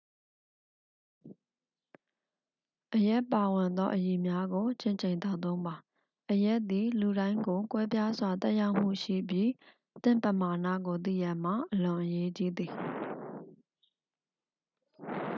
[2.95, 5.75] အရက်ပါဝင်သော အရည်များကို ချင့်ချိန်သောက်သုံးပါ
[6.31, 9.49] အရက်သည် လူတိုင်းကို ကွဲပြားစွာ သက်ရောက်မှုရှိပြီး
[10.03, 12.71] သင့်ပမာဏကို သိရန်မှာ အလွန်အရေးကြီးသည်